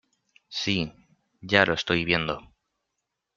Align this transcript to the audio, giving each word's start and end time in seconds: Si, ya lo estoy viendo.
Si, 0.49 0.91
ya 1.41 1.63
lo 1.67 1.75
estoy 1.75 2.05
viendo. 2.05 2.39